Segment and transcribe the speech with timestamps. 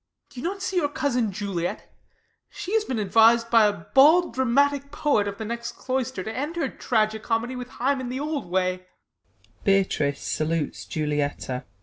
[0.31, 1.93] Do you not see your cousin Juliet?
[2.49, 6.55] She has been advis'd by a bald dramatic poet Of the next cloister, to end
[6.55, 8.87] her tragi comedy With Hymen the old way.